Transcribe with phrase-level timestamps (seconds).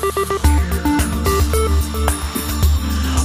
[0.00, 0.37] Thank you.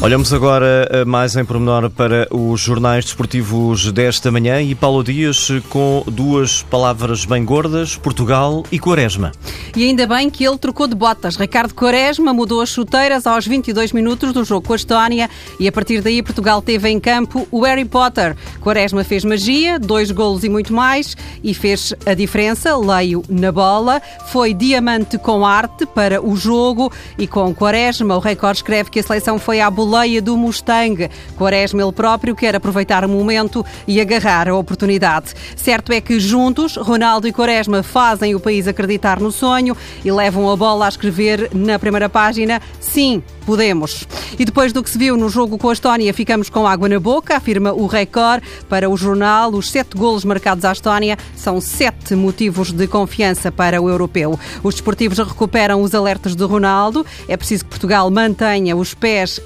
[0.03, 5.47] Olhamos agora eh, mais em pormenor para os jornais desportivos desta manhã e Paulo Dias
[5.69, 9.31] com duas palavras bem gordas, Portugal e Quaresma.
[9.73, 11.37] E ainda bem que ele trocou de botas.
[11.37, 15.71] Ricardo Quaresma mudou as chuteiras aos 22 minutos do jogo com a Estónia e a
[15.71, 18.35] partir daí Portugal teve em campo o Harry Potter.
[18.59, 24.01] Quaresma fez magia, dois golos e muito mais e fez a diferença, leio na bola.
[24.27, 29.03] Foi diamante com arte para o jogo e com Quaresma o recorde escreve que a
[29.03, 31.07] seleção foi à bola boleia do Mustang.
[31.37, 35.35] Quaresma ele próprio quer aproveitar o momento e agarrar a oportunidade.
[35.55, 40.49] Certo é que juntos, Ronaldo e Quaresma fazem o país acreditar no sonho e levam
[40.49, 44.07] a bola a escrever na primeira página sim, podemos.
[44.37, 46.99] E depois do que se viu no jogo com a Estónia, ficamos com água na
[46.99, 49.51] boca, afirma o Record para o jornal.
[49.51, 54.39] Os sete golos marcados à Estónia são sete motivos de confiança para o europeu.
[54.63, 57.05] Os desportivos recuperam os alertas de Ronaldo.
[57.27, 59.39] É preciso que Portugal mantenha os pés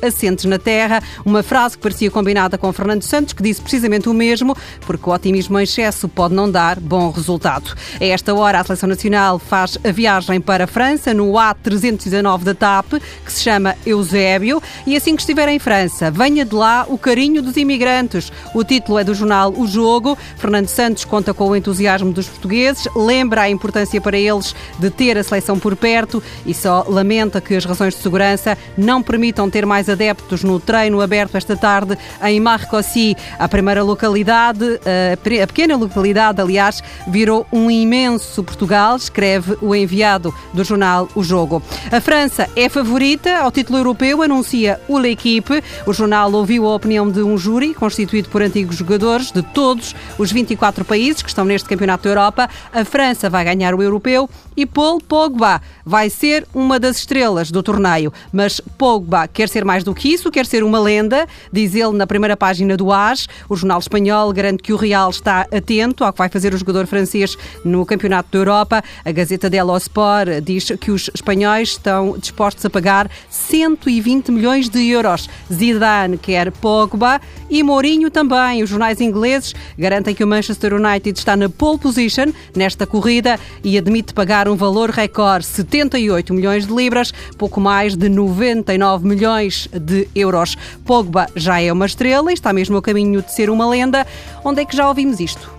[0.46, 1.02] na terra.
[1.26, 5.14] Uma frase que parecia combinada com Fernando Santos, que disse precisamente o mesmo, porque o
[5.14, 7.74] otimismo em excesso pode não dar bom resultado.
[8.00, 12.54] A esta hora, a Seleção Nacional faz a viagem para a França no A319 da
[12.54, 12.94] TAP,
[13.26, 14.62] que se chama Eusébio.
[14.86, 18.32] E assim que estiver em França, venha de lá o carinho dos imigrantes.
[18.54, 20.18] O título é do jornal O Jogo.
[20.38, 25.18] Fernando Santos conta com o entusiasmo dos portugueses, lembra a importância para eles de ter
[25.18, 29.66] a seleção por perto e só lamenta que as razões de segurança não permitam ter
[29.66, 33.16] mais adeptos no treino aberto esta tarde em Marcoussis.
[33.40, 34.80] A primeira localidade,
[35.42, 41.62] a pequena localidade, aliás, virou um imenso Portugal, escreve o enviado do jornal O Jogo.
[41.92, 45.64] A França é favorita ao título europeu, anuncia o L'Equipe.
[45.86, 50.32] O jornal ouviu a opinião de um júri constituído por antigos jogadores de todos os
[50.32, 52.50] 24 países que estão neste Campeonato da Europa.
[52.74, 57.62] A França vai ganhar o europeu e Paul Pogba vai ser uma das estrelas do
[57.62, 58.12] torneio.
[58.32, 62.08] Mas Pogba quer ser mais do que isso, quer ser uma lenda, diz ele na
[62.08, 63.28] primeira página do AS.
[63.50, 66.88] O jornal espanhol garante que o Real está atento ao que vai fazer o jogador
[66.88, 68.84] francês no Campeonato da Europa.
[69.04, 74.88] A Gazeta dello Sport diz que os espanhóis estão dispostos a pagar 120 milhões de
[74.90, 75.30] euros.
[75.52, 78.64] Zidane quer Pogba e Mourinho também.
[78.64, 83.78] Os jornais ingleses garantem que o Manchester United está na pole position nesta corrida e
[83.78, 89.97] admite pagar um valor recorde, 78 milhões de libras, pouco mais de 99 milhões de
[90.16, 90.58] euros.
[90.86, 94.06] Pogba já é uma estrela e está mesmo a caminho de ser uma lenda.
[94.44, 95.50] Onde é que já ouvimos isto?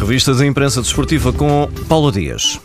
[0.00, 2.58] Revistas da Imprensa Desportiva com Paulo Dias.